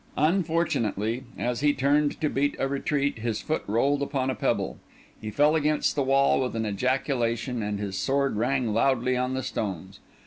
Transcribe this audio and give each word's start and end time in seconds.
Unfortunately, 0.17 1.25
as 1.37 1.59
he 1.59 1.73
turned 1.73 2.19
to 2.21 2.27
beat 2.27 2.55
a 2.57 2.67
retreat, 2.67 3.19
his 3.19 3.39
foot 3.39 3.63
rolled 3.67 4.01
upon 4.01 4.31
a 4.31 4.33
pebble; 4.33 4.79
he 5.21 5.29
fell 5.29 5.55
against 5.55 5.95
the 5.95 6.01
wall 6.01 6.41
with 6.41 6.55
an 6.55 6.65
ejaculation, 6.65 7.61
and 7.61 7.79
his 7.79 7.99
sword 7.99 8.35
rang 8.35 8.73
loudly 8.73 9.15
on 9.15 9.35
the 9.35 9.43
stones. 9.43 9.99